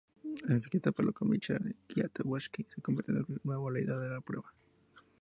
[0.49, 4.51] El ciclista polaco Michał Kwiatkowski se convirtió en el nuevo líder de la prueba.